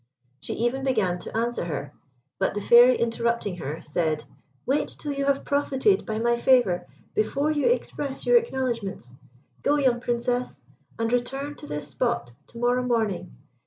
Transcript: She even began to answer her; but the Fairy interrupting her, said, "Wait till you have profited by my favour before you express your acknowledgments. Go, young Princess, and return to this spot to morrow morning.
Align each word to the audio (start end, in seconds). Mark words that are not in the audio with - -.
She 0.39 0.55
even 0.55 0.83
began 0.83 1.19
to 1.19 1.37
answer 1.37 1.63
her; 1.65 1.93
but 2.39 2.55
the 2.55 2.59
Fairy 2.63 2.97
interrupting 2.97 3.57
her, 3.57 3.81
said, 3.83 4.23
"Wait 4.65 4.87
till 4.87 5.11
you 5.13 5.25
have 5.25 5.45
profited 5.45 6.07
by 6.07 6.17
my 6.17 6.37
favour 6.37 6.87
before 7.13 7.51
you 7.51 7.67
express 7.67 8.25
your 8.25 8.37
acknowledgments. 8.37 9.13
Go, 9.61 9.75
young 9.75 9.99
Princess, 9.99 10.59
and 10.97 11.13
return 11.13 11.53
to 11.57 11.67
this 11.67 11.87
spot 11.87 12.31
to 12.47 12.57
morrow 12.57 12.81
morning. 12.81 13.37